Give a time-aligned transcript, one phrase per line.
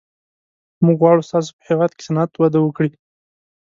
[0.85, 2.89] موږ غواړو ستاسو په هېواد کې صنعت وده وکړي